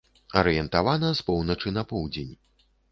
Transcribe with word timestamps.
Арыентавана 0.39 1.11
з 1.21 1.29
поўначы 1.29 1.77
на 1.79 1.89
поўдзень. 1.95 2.35